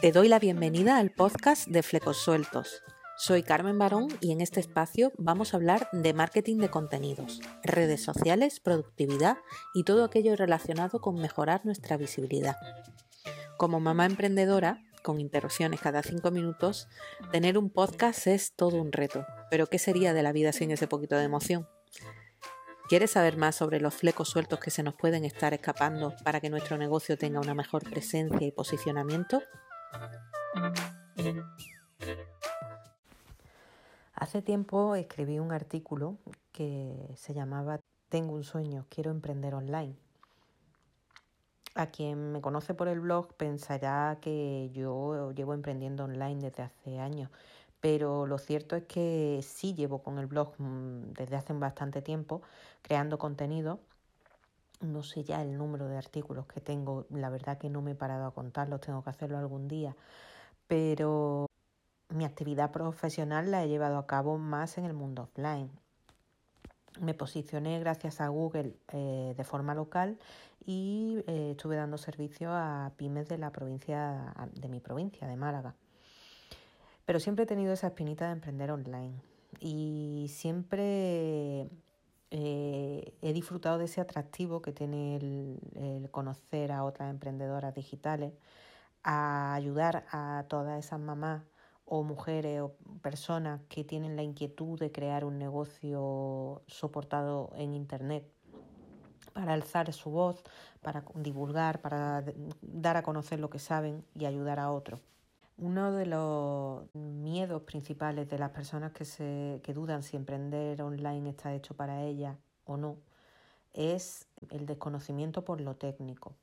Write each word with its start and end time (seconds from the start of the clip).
Te 0.00 0.12
doy 0.12 0.28
la 0.28 0.38
bienvenida 0.38 0.98
al 0.98 1.10
podcast 1.10 1.66
de 1.66 1.82
Flecos 1.82 2.18
Sueltos. 2.18 2.82
Soy 3.16 3.42
Carmen 3.42 3.78
Barón 3.78 4.06
y 4.20 4.30
en 4.30 4.40
este 4.40 4.60
espacio 4.60 5.12
vamos 5.18 5.52
a 5.52 5.56
hablar 5.56 5.88
de 5.92 6.14
marketing 6.14 6.58
de 6.58 6.70
contenidos, 6.70 7.40
redes 7.64 8.04
sociales, 8.04 8.60
productividad 8.60 9.38
y 9.74 9.82
todo 9.82 10.04
aquello 10.04 10.36
relacionado 10.36 11.00
con 11.00 11.16
mejorar 11.16 11.66
nuestra 11.66 11.96
visibilidad. 11.96 12.56
Como 13.56 13.80
mamá 13.80 14.06
emprendedora, 14.06 14.84
con 15.02 15.20
interrupciones 15.20 15.80
cada 15.80 16.02
cinco 16.02 16.30
minutos, 16.30 16.88
tener 17.32 17.58
un 17.58 17.70
podcast 17.70 18.28
es 18.28 18.54
todo 18.54 18.80
un 18.80 18.92
reto. 18.92 19.26
Pero 19.50 19.66
¿qué 19.66 19.80
sería 19.80 20.12
de 20.14 20.22
la 20.22 20.32
vida 20.32 20.52
sin 20.52 20.70
ese 20.70 20.86
poquito 20.86 21.16
de 21.16 21.24
emoción? 21.24 21.66
¿Quieres 22.88 23.10
saber 23.10 23.36
más 23.36 23.54
sobre 23.54 23.80
los 23.80 23.94
flecos 23.94 24.30
sueltos 24.30 24.60
que 24.60 24.70
se 24.70 24.82
nos 24.82 24.94
pueden 24.94 25.26
estar 25.26 25.52
escapando 25.52 26.14
para 26.24 26.40
que 26.40 26.48
nuestro 26.48 26.78
negocio 26.78 27.18
tenga 27.18 27.38
una 27.38 27.52
mejor 27.52 27.84
presencia 27.84 28.46
y 28.46 28.50
posicionamiento? 28.50 29.42
Hace 34.14 34.40
tiempo 34.40 34.94
escribí 34.94 35.38
un 35.38 35.52
artículo 35.52 36.16
que 36.50 37.12
se 37.14 37.34
llamaba 37.34 37.78
Tengo 38.08 38.32
un 38.32 38.42
sueño, 38.42 38.86
quiero 38.88 39.10
emprender 39.10 39.54
online. 39.54 39.94
A 41.74 41.88
quien 41.88 42.32
me 42.32 42.40
conoce 42.40 42.72
por 42.72 42.88
el 42.88 43.00
blog 43.00 43.34
pensará 43.34 44.16
que 44.22 44.70
yo 44.72 45.32
llevo 45.32 45.52
emprendiendo 45.52 46.04
online 46.04 46.40
desde 46.40 46.62
hace 46.62 47.00
años, 47.00 47.30
pero 47.80 48.26
lo 48.26 48.38
cierto 48.38 48.76
es 48.76 48.84
que 48.84 49.40
sí 49.42 49.74
llevo 49.74 50.02
con 50.02 50.18
el 50.18 50.26
blog 50.26 50.54
mm, 50.58 51.12
desde 51.12 51.36
hace 51.36 51.52
bastante 51.52 52.02
tiempo 52.02 52.42
creando 52.82 53.18
contenido. 53.18 53.80
No 54.80 55.02
sé 55.02 55.24
ya 55.24 55.42
el 55.42 55.56
número 55.58 55.88
de 55.88 55.96
artículos 55.96 56.46
que 56.46 56.60
tengo, 56.60 57.06
la 57.10 57.30
verdad 57.30 57.58
que 57.58 57.68
no 57.68 57.82
me 57.82 57.92
he 57.92 57.94
parado 57.94 58.26
a 58.26 58.34
contarlos, 58.34 58.80
tengo 58.80 59.02
que 59.02 59.10
hacerlo 59.10 59.38
algún 59.38 59.66
día, 59.68 59.96
pero 60.68 61.46
mi 62.10 62.24
actividad 62.24 62.70
profesional 62.72 63.50
la 63.50 63.64
he 63.64 63.68
llevado 63.68 63.98
a 63.98 64.06
cabo 64.06 64.38
más 64.38 64.78
en 64.78 64.84
el 64.84 64.94
mundo 64.94 65.22
offline. 65.22 65.70
Me 67.00 67.14
posicioné 67.14 67.78
gracias 67.80 68.20
a 68.20 68.28
Google 68.28 68.74
eh, 68.92 69.34
de 69.36 69.44
forma 69.44 69.74
local 69.74 70.18
y 70.64 71.22
eh, 71.26 71.52
estuve 71.52 71.76
dando 71.76 71.98
servicio 71.98 72.50
a 72.52 72.92
pymes 72.96 73.28
de 73.28 73.38
la 73.38 73.50
provincia 73.50 74.34
de 74.54 74.68
mi 74.68 74.80
provincia, 74.80 75.26
de 75.26 75.36
Málaga. 75.36 75.74
Pero 77.08 77.20
siempre 77.20 77.44
he 77.44 77.46
tenido 77.46 77.72
esa 77.72 77.86
espinita 77.86 78.26
de 78.26 78.32
emprender 78.32 78.70
online 78.70 79.14
y 79.60 80.26
siempre 80.28 81.66
eh, 82.30 83.14
he 83.22 83.32
disfrutado 83.32 83.78
de 83.78 83.86
ese 83.86 84.02
atractivo 84.02 84.60
que 84.60 84.72
tiene 84.72 85.16
el, 85.16 86.08
conocer 86.10 86.70
a 86.70 86.84
otras 86.84 87.08
emprendedoras 87.08 87.74
digitales, 87.74 88.34
a 89.04 89.54
ayudar 89.54 90.04
a 90.12 90.44
todas 90.50 90.84
esas 90.84 91.00
mamás 91.00 91.44
o 91.86 92.02
mujeres 92.02 92.60
o 92.60 92.74
personas 93.00 93.62
que 93.70 93.84
tienen 93.84 94.14
la 94.14 94.22
inquietud 94.22 94.78
de 94.78 94.92
crear 94.92 95.24
un 95.24 95.38
negocio 95.38 96.60
soportado 96.66 97.52
en 97.56 97.72
Internet 97.72 98.30
para 99.32 99.54
alzar 99.54 99.94
su 99.94 100.10
voz, 100.10 100.44
para 100.82 101.04
divulgar, 101.14 101.80
para 101.80 102.22
dar 102.60 102.98
a 102.98 103.02
conocer 103.02 103.40
lo 103.40 103.48
que 103.48 103.60
saben 103.60 104.04
y 104.14 104.26
ayudar 104.26 104.60
a 104.60 104.70
otros. 104.70 105.00
Uno 105.58 105.92
de 105.92 106.06
los 106.06 106.94
miedos 106.94 107.62
principales 107.62 108.28
de 108.28 108.38
las 108.38 108.50
personas 108.50 108.92
que, 108.92 109.04
se, 109.04 109.60
que 109.62 109.74
dudan 109.74 110.02
si 110.02 110.16
emprender 110.16 110.80
online 110.82 111.30
está 111.30 111.52
hecho 111.52 111.74
para 111.74 112.04
ellas 112.04 112.36
o 112.64 112.76
no 112.76 112.98
es 113.78 114.26
el 114.50 114.66
desconocimiento 114.66 115.44
por 115.44 115.60
lo 115.60 115.76
técnico. 115.76 116.34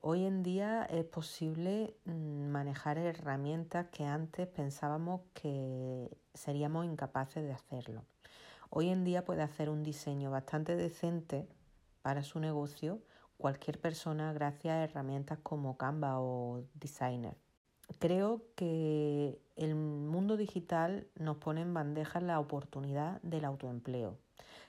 Hoy 0.00 0.24
en 0.24 0.42
día 0.42 0.84
es 0.84 1.04
posible 1.04 1.94
mm, 2.04 2.48
manejar 2.50 2.98
herramientas 2.98 3.86
que 3.92 4.04
antes 4.04 4.48
pensábamos 4.48 5.20
que 5.34 6.10
seríamos 6.34 6.86
incapaces 6.86 7.44
de 7.44 7.52
hacerlo. 7.52 8.04
Hoy 8.70 8.88
en 8.88 9.04
día 9.04 9.24
puede 9.24 9.42
hacer 9.42 9.68
un 9.68 9.82
diseño 9.82 10.30
bastante 10.30 10.76
decente 10.76 11.46
para 12.02 12.22
su 12.22 12.40
negocio 12.40 13.00
cualquier 13.36 13.80
persona 13.80 14.32
gracias 14.32 14.72
a 14.72 14.84
herramientas 14.84 15.38
como 15.42 15.76
Canva 15.76 16.20
o 16.20 16.64
Designer. 16.74 17.36
Creo 17.98 18.42
que 18.56 19.38
el 19.56 19.74
mundo 19.74 20.36
digital 20.36 21.06
nos 21.18 21.36
pone 21.36 21.60
en 21.60 21.74
bandeja 21.74 22.20
la 22.20 22.40
oportunidad 22.40 23.20
del 23.22 23.44
autoempleo. 23.44 24.16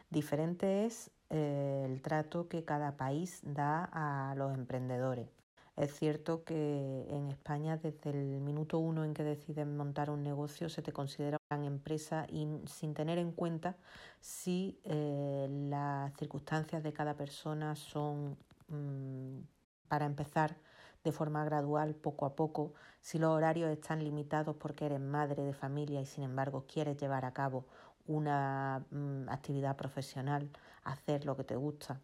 Diferente 0.10 0.86
es 0.86 1.12
eh, 1.30 1.84
el 1.86 2.02
trato 2.02 2.48
que 2.48 2.64
cada 2.64 2.98
país 2.98 3.40
da 3.44 3.90
a 3.92 4.36
los 4.36 4.54
emprendedores. 4.54 5.30
Es 5.76 5.96
cierto 5.96 6.44
que 6.44 7.08
en 7.10 7.30
España 7.30 7.78
desde 7.78 8.12
el 8.12 8.40
minuto 8.40 8.78
uno 8.78 9.04
en 9.04 9.16
que 9.16 9.24
decides 9.24 9.66
montar 9.66 10.12
un 10.12 10.22
negocio 10.22 10.70
se 10.70 10.84
te 10.84 10.92
considera 10.92 11.38
una 11.50 11.58
gran 11.58 11.66
empresa 11.66 12.28
y 12.30 12.48
sin 12.68 12.94
tener 12.94 13.18
en 13.18 13.32
cuenta 13.32 13.76
si 14.20 14.80
eh, 14.84 15.48
las 15.50 16.14
circunstancias 16.18 16.84
de 16.84 16.94
cada 16.94 17.16
persona 17.16 17.76
son, 17.76 18.38
mm, 18.68 19.40
para 19.88 20.06
empezar, 20.06 20.58
de 21.04 21.12
forma 21.12 21.44
gradual, 21.44 21.96
poco 21.96 22.26
a 22.26 22.36
poco, 22.36 22.74
si 23.02 23.20
los 23.20 23.32
horarios 23.32 23.70
están 23.70 24.04
limitados 24.04 24.56
porque 24.56 24.86
eres 24.86 25.02
madre 25.02 25.44
de 25.44 25.54
familia 25.54 26.02
y 26.02 26.06
sin 26.06 26.24
embargo 26.24 26.66
quieres 26.68 26.98
llevar 26.98 27.26
a 27.26 27.34
cabo 27.34 27.66
una 28.08 28.86
mm, 28.92 29.30
actividad 29.30 29.76
profesional, 29.76 30.50
hacer 30.84 31.26
lo 31.26 31.36
que 31.36 31.44
te 31.44 31.56
gusta. 31.56 32.00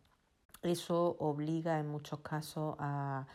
Eso 0.62 1.16
obliga 1.20 1.80
en 1.80 1.88
muchos 1.88 2.20
casos 2.20 2.76
a, 2.80 3.26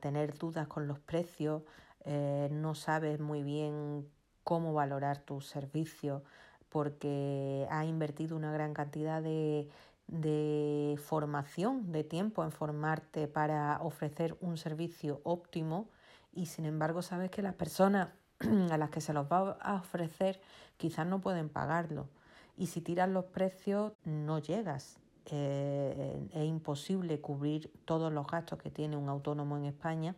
tener 0.00 0.36
dudas 0.36 0.68
con 0.68 0.86
los 0.86 0.98
precios, 0.98 1.62
eh, 2.04 2.48
no 2.52 2.74
sabes 2.74 3.18
muy 3.18 3.42
bien 3.42 4.06
cómo 4.44 4.74
valorar 4.74 5.18
tus 5.20 5.46
servicios 5.48 6.22
porque 6.68 7.66
has 7.70 7.86
invertido 7.86 8.36
una 8.36 8.52
gran 8.52 8.74
cantidad 8.74 9.22
de, 9.22 9.68
de 10.08 10.98
formación, 11.02 11.90
de 11.92 12.04
tiempo 12.04 12.44
en 12.44 12.52
formarte 12.52 13.26
para 13.26 13.80
ofrecer 13.82 14.36
un 14.40 14.56
servicio 14.56 15.20
óptimo 15.24 15.88
y 16.32 16.46
sin 16.46 16.64
embargo 16.64 17.02
sabes 17.02 17.30
que 17.30 17.42
las 17.42 17.54
personas 17.54 18.10
a 18.70 18.78
las 18.78 18.90
que 18.90 19.00
se 19.00 19.12
los 19.12 19.26
va 19.26 19.58
a 19.60 19.74
ofrecer 19.76 20.40
quizás 20.76 21.06
no 21.06 21.20
pueden 21.20 21.48
pagarlo 21.48 22.08
y 22.56 22.66
si 22.66 22.80
tiras 22.80 23.08
los 23.08 23.24
precios 23.26 23.92
no 24.04 24.38
llegas. 24.38 24.98
Eh, 25.28 26.28
es 26.32 26.44
imposible 26.44 27.20
cubrir 27.20 27.72
todos 27.84 28.12
los 28.12 28.28
gastos 28.28 28.60
que 28.60 28.70
tiene 28.70 28.96
un 28.96 29.08
autónomo 29.08 29.56
en 29.56 29.64
España 29.64 30.14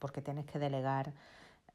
porque 0.00 0.22
tienes 0.22 0.44
que 0.46 0.58
delegar 0.58 1.12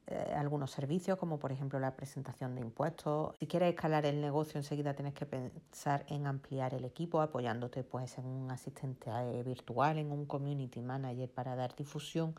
eh, 0.07 0.33
algunos 0.35 0.71
servicios, 0.71 1.17
como 1.17 1.39
por 1.39 1.53
ejemplo 1.53 1.79
la 1.79 1.95
presentación 1.95 2.55
de 2.55 2.61
impuestos. 2.61 3.35
Si 3.39 3.47
quieres 3.47 3.69
escalar 3.69 4.05
el 4.05 4.19
negocio, 4.19 4.59
enseguida 4.59 4.93
tienes 4.93 5.13
que 5.13 5.25
pensar 5.25 6.05
en 6.09 6.27
ampliar 6.27 6.73
el 6.73 6.83
equipo, 6.83 7.21
apoyándote 7.21 7.83
pues, 7.83 8.17
en 8.17 8.25
un 8.25 8.51
asistente 8.51 9.09
eh, 9.09 9.43
virtual, 9.43 9.97
en 9.97 10.11
un 10.11 10.25
community 10.25 10.81
manager 10.81 11.31
para 11.31 11.55
dar 11.55 11.73
difusión 11.75 12.35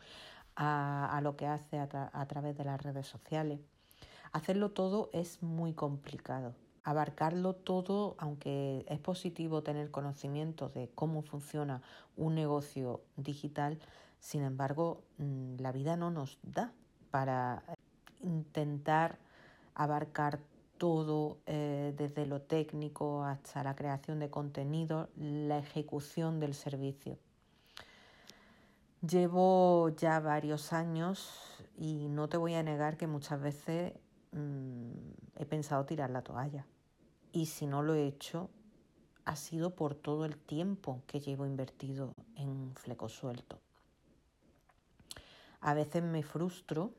a, 0.55 1.19
lo 1.23 1.35
que 1.35 1.47
hace 1.47 1.79
a, 1.79 2.11
a 2.13 2.27
través 2.27 2.55
de 2.55 2.65
las 2.65 2.81
redes 2.81 3.07
sociales. 3.07 3.59
Hacerlo 4.31 4.71
todo 4.71 5.09
es 5.11 5.41
muy 5.41 5.73
complicado. 5.73 6.53
Abarcarlo 6.83 7.55
todo, 7.55 8.15
aunque 8.19 8.85
es 8.87 8.99
positivo 8.99 9.63
tener 9.63 9.89
conocimiento 9.89 10.69
de 10.69 10.91
cómo 10.93 11.23
funciona 11.23 11.81
un 12.15 12.35
negocio 12.35 13.01
digital, 13.17 13.79
sin 14.19 14.43
embargo, 14.43 15.03
mm, 15.17 15.55
la 15.59 15.71
vida 15.71 15.97
no 15.97 16.11
nos 16.11 16.37
da 16.43 16.71
para 17.15 17.63
intentar 18.23 19.17
abarcar 19.73 20.37
todo 20.77 21.37
eh, 21.45 21.93
desde 21.97 22.25
lo 22.25 22.41
técnico 22.41 23.23
hasta 23.23 23.63
la 23.63 23.73
creación 23.73 24.19
de 24.19 24.29
contenido, 24.29 25.07
la 25.15 25.59
ejecución 25.59 26.41
del 26.41 26.53
servicio. 26.53 27.17
Llevo 28.99 29.87
ya 29.95 30.19
varios 30.19 30.73
años 30.73 31.31
y 31.77 32.09
no 32.09 32.27
te 32.27 32.35
voy 32.35 32.55
a 32.55 32.63
negar 32.63 32.97
que 32.97 33.07
muchas 33.07 33.39
veces 33.39 33.93
mm, 34.33 34.91
he 35.37 35.45
pensado 35.45 35.85
tirar 35.85 36.09
la 36.09 36.21
toalla. 36.21 36.65
Y 37.31 37.45
si 37.45 37.65
no 37.65 37.81
lo 37.81 37.95
he 37.95 38.07
hecho, 38.07 38.49
ha 39.23 39.37
sido 39.37 39.73
por 39.73 39.95
todo 39.95 40.25
el 40.25 40.35
tiempo 40.35 41.01
que 41.07 41.21
llevo 41.21 41.45
invertido 41.45 42.13
en 42.35 42.75
fleco 42.75 43.07
suelto. 43.07 43.61
A 45.61 45.73
veces 45.73 46.03
me 46.03 46.21
frustro 46.21 46.91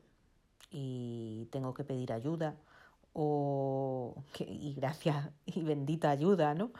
y 0.69 1.47
tengo 1.51 1.73
que 1.73 1.83
pedir 1.83 2.11
ayuda 2.11 2.55
o 3.13 4.15
y 4.39 4.73
gracias 4.73 5.29
y 5.45 5.61
bendita 5.63 6.09
ayuda, 6.09 6.53
¿no? 6.53 6.71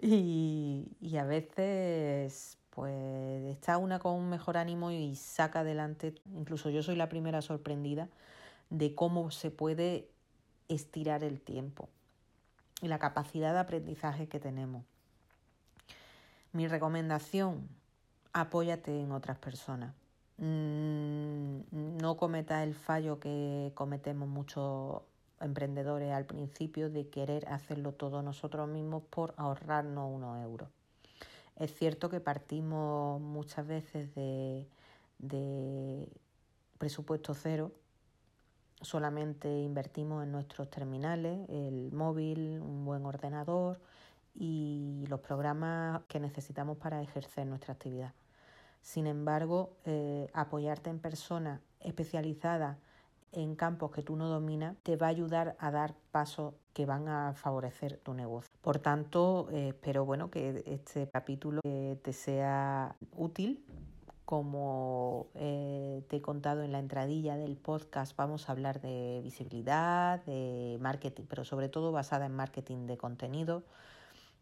Y, 0.00 0.96
y 1.00 1.16
a 1.16 1.24
veces 1.24 2.58
pues 2.70 3.44
está 3.46 3.76
una 3.78 3.98
con 3.98 4.14
un 4.14 4.28
mejor 4.28 4.56
ánimo 4.56 4.92
y 4.92 5.16
saca 5.16 5.60
adelante, 5.60 6.14
incluso 6.32 6.70
yo 6.70 6.82
soy 6.82 6.94
la 6.94 7.08
primera 7.08 7.42
sorprendida 7.42 8.08
de 8.70 8.94
cómo 8.94 9.32
se 9.32 9.50
puede 9.50 10.08
estirar 10.68 11.24
el 11.24 11.40
tiempo 11.40 11.88
y 12.80 12.88
la 12.88 12.98
capacidad 12.98 13.52
de 13.52 13.58
aprendizaje 13.58 14.28
que 14.28 14.38
tenemos. 14.38 14.84
Mi 16.52 16.68
recomendación, 16.68 17.68
apóyate 18.32 19.00
en 19.00 19.12
otras 19.12 19.38
personas. 19.38 19.94
Mm, 20.38 21.98
no 22.00 22.16
cometa 22.16 22.62
el 22.62 22.74
fallo 22.74 23.18
que 23.18 23.72
cometemos 23.74 24.28
muchos 24.28 25.02
emprendedores 25.40 26.12
al 26.12 26.26
principio 26.26 26.90
de 26.90 27.08
querer 27.08 27.48
hacerlo 27.48 27.92
todo 27.92 28.22
nosotros 28.22 28.68
mismos 28.68 29.02
por 29.10 29.34
ahorrarnos 29.36 30.10
unos 30.12 30.40
euros. 30.42 30.68
Es 31.56 31.74
cierto 31.74 32.08
que 32.08 32.20
partimos 32.20 33.20
muchas 33.20 33.66
veces 33.66 34.14
de, 34.14 34.68
de 35.18 36.08
presupuesto 36.78 37.34
cero, 37.34 37.72
solamente 38.80 39.62
invertimos 39.62 40.22
en 40.22 40.30
nuestros 40.30 40.70
terminales, 40.70 41.48
el 41.48 41.90
móvil, 41.92 42.60
un 42.60 42.84
buen 42.84 43.04
ordenador 43.06 43.80
y 44.36 45.04
los 45.08 45.18
programas 45.18 46.02
que 46.06 46.20
necesitamos 46.20 46.78
para 46.78 47.02
ejercer 47.02 47.44
nuestra 47.46 47.74
actividad. 47.74 48.12
Sin 48.80 49.06
embargo, 49.06 49.76
eh, 49.84 50.28
apoyarte 50.32 50.90
en 50.90 50.98
personas 50.98 51.60
especializadas 51.80 52.78
en 53.32 53.54
campos 53.54 53.90
que 53.90 54.02
tú 54.02 54.16
no 54.16 54.28
dominas 54.28 54.76
te 54.82 54.96
va 54.96 55.06
a 55.06 55.10
ayudar 55.10 55.56
a 55.58 55.70
dar 55.70 55.94
pasos 56.10 56.54
que 56.72 56.86
van 56.86 57.08
a 57.08 57.34
favorecer 57.34 57.98
tu 57.98 58.14
negocio. 58.14 58.50
Por 58.62 58.78
tanto, 58.78 59.48
eh, 59.50 59.68
espero 59.68 60.04
bueno, 60.04 60.30
que 60.30 60.62
este 60.66 61.08
capítulo 61.08 61.60
eh, 61.64 61.98
te 62.02 62.12
sea 62.12 62.96
útil. 63.16 63.64
Como 64.24 65.28
te 65.32 66.04
he 66.10 66.20
contado 66.20 66.62
en 66.62 66.70
la 66.70 66.80
entradilla 66.80 67.38
del 67.38 67.56
podcast, 67.56 68.14
vamos 68.14 68.48
a 68.48 68.52
hablar 68.52 68.82
de 68.82 69.22
visibilidad, 69.24 70.22
de 70.26 70.76
marketing, 70.82 71.24
pero 71.30 71.44
sobre 71.46 71.70
todo 71.70 71.92
basada 71.92 72.26
en 72.26 72.34
marketing 72.36 72.86
de 72.86 72.98
contenido, 72.98 73.62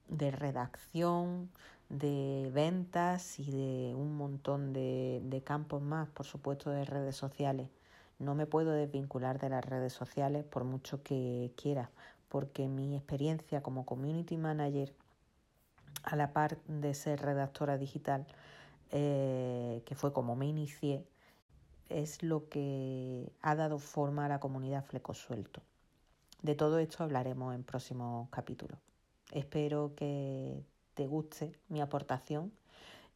de 0.09 0.32
redacción, 0.32 1.50
de 1.88 2.50
ventas 2.53 3.38
y 3.38 3.50
de 3.50 3.94
un 3.94 4.17
montón 4.17 4.73
de, 4.73 5.21
de, 5.25 5.43
campos 5.43 5.83
más, 5.83 6.09
por 6.09 6.27
supuesto, 6.27 6.71
de 6.71 6.85
redes 6.85 7.17
sociales. 7.17 7.69
No 8.19 8.35
me 8.35 8.47
puedo 8.47 8.73
desvincular 8.73 9.38
de 9.38 9.50
las 9.50 9.65
redes 9.65 9.93
sociales 9.93 10.44
por 10.44 10.65
mucho 10.65 11.03
que 11.03 11.53
quiera, 11.56 11.91
porque 12.29 12.69
mi 12.69 12.97
experiencia 12.97 13.62
como 13.62 13.87
community 13.87 14.37
manager, 14.37 14.93
a 16.03 16.17
la 16.17 16.33
par 16.33 16.59
de 16.67 16.94
ser 16.94 17.21
redactora 17.21 17.79
digital, 17.79 18.27
eh, 18.91 19.82
que 19.85 19.94
fue 19.94 20.12
como 20.12 20.37
me 20.37 20.47
inicié, 20.47 21.05
es 21.89 22.23
lo 22.23 22.49
que 22.49 23.32
ha 23.43 23.55
dado 23.55 23.79
forma 23.79 24.27
a 24.27 24.29
la 24.29 24.41
comunidad 24.41 24.85
Fleco 24.85 25.15
Suelto. 25.15 25.62
De 26.43 26.55
todo 26.55 26.79
esto 26.79 27.03
hablaremos 27.03 27.55
en 27.55 27.65
próximos 27.65 28.29
capítulos. 28.31 28.79
Espero 29.32 29.94
que 29.97 30.65
te 30.96 31.06
guste 31.06 31.52
mi 31.69 31.81
aportación 31.81 32.52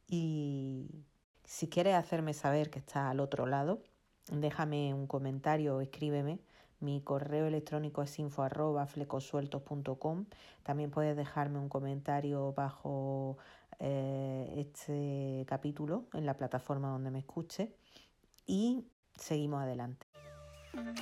y 0.07 1.03
si 1.45 1.69
quieres 1.69 1.95
hacerme 1.95 2.35
saber 2.35 2.71
que 2.71 2.79
estás 2.79 3.11
al 3.11 3.19
otro 3.19 3.47
lado, 3.47 3.83
déjame 4.31 4.95
un 4.95 5.09
comentario 5.09 5.77
o 5.77 5.81
escríbeme. 5.81 6.39
Mi 6.79 7.01
correo 7.01 7.47
electrónico 7.47 8.03
es 8.03 8.17
info.flecosueltos.com. 8.19 10.27
También 10.63 10.91
puedes 10.91 11.17
dejarme 11.17 11.59
un 11.59 11.69
comentario 11.69 12.53
bajo 12.53 13.39
eh, 13.79 14.53
este 14.57 15.45
capítulo 15.47 16.05
en 16.15 16.27
la 16.27 16.37
plataforma 16.37 16.89
donde 16.89 17.11
me 17.11 17.21
escuche 17.21 17.75
y 18.47 18.85
seguimos 19.17 19.63
adelante. 19.63 20.10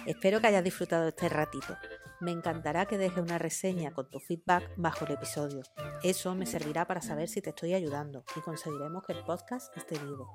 Espero 0.06 0.40
que 0.40 0.46
hayas 0.46 0.64
disfrutado 0.64 1.08
este 1.08 1.28
ratito. 1.28 1.76
Me 2.20 2.32
encantará 2.32 2.86
que 2.86 2.98
dejes 2.98 3.22
una 3.22 3.38
reseña 3.38 3.92
con 3.92 4.10
tu 4.10 4.18
feedback 4.18 4.72
bajo 4.76 5.04
el 5.04 5.12
episodio. 5.12 5.62
Eso 6.02 6.34
me 6.34 6.46
servirá 6.46 6.84
para 6.86 7.00
saber 7.00 7.28
si 7.28 7.40
te 7.40 7.50
estoy 7.50 7.74
ayudando 7.74 8.24
y 8.34 8.40
conseguiremos 8.40 9.04
que 9.04 9.12
el 9.12 9.22
podcast 9.24 9.76
esté 9.76 9.96
vivo. 9.98 10.32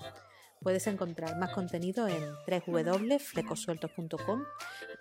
Puedes 0.62 0.88
encontrar 0.88 1.38
más 1.38 1.54
contenido 1.54 2.08
en 2.08 2.24
www.flecosueltos.com 2.48 4.44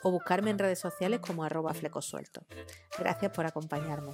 o 0.03 0.11
buscarme 0.11 0.51
en 0.51 0.59
redes 0.59 0.81
sociales 0.81 1.21
como 1.21 1.45
arroba 1.45 1.73
flecosueltos. 1.73 2.45
Gracias 2.99 3.31
por 3.31 3.47
acompañarme. 3.47 4.13